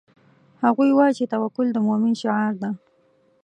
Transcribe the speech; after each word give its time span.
هغوی 0.63 0.89
وایي 0.93 1.13
چې 1.17 1.25
توکل 1.33 1.67
د 1.71 1.77
مومن 1.87 2.13
شعار 2.21 2.53
ده 2.61 2.69